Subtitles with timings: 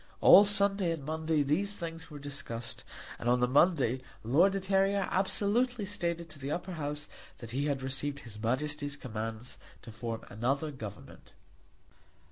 [0.19, 2.83] All Sunday and Monday these things were discussed;
[3.19, 7.65] and on the Monday Lord de Terrier absolutely stated to the Upper House that he
[7.65, 11.33] had received her Majesty's commands to form another government.